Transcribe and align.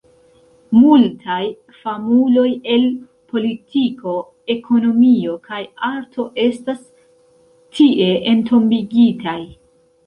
Multaj 0.75 1.41
famuloj 1.81 2.45
el 2.77 2.87
politiko, 3.33 4.17
ekonomio 4.57 5.39
kaj 5.47 5.63
arto 5.93 6.29
estas 6.49 6.83
tie 7.79 8.13
entombigitaj. 8.37 9.41